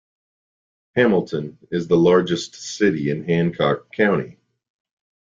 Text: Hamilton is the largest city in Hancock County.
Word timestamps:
Hamilton 0.95 1.59
is 1.69 1.87
the 1.87 1.95
largest 1.95 2.55
city 2.55 3.11
in 3.11 3.23
Hancock 3.23 3.91
County. 3.93 4.39